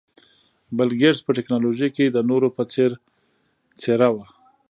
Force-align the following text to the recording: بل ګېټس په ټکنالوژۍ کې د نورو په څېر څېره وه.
بل 0.77 0.89
ګېټس 0.99 1.21
په 1.25 1.31
ټکنالوژۍ 1.37 1.89
کې 1.95 2.05
د 2.11 2.17
نورو 2.29 2.47
په 2.57 2.63
څېر 2.71 2.91
څېره 3.81 4.09
وه. 4.15 4.25